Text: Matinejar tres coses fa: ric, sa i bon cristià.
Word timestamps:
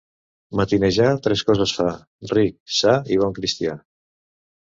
Matinejar 0.59 1.09
tres 1.27 1.43
coses 1.49 1.73
fa: 1.79 1.85
ric, 2.33 2.57
sa 2.79 2.93
i 3.17 3.19
bon 3.25 3.39
cristià. 3.41 3.77